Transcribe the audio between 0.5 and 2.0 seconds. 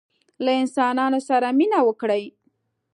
انسانانو سره مینه